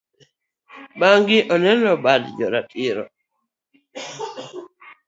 bengi 0.99 1.37
onego 1.53 1.91
bed 2.03 2.23
jo 2.37 2.47
ratiro. 2.53 3.05